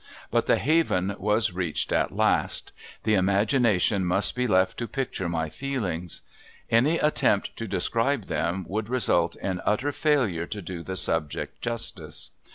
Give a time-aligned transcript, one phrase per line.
[0.31, 2.73] But the haven was reached at last.
[3.03, 6.21] The imagination must be left to picture my feelings.
[6.71, 12.31] Any attempt to describe them would result in utter failure to do the subject justice.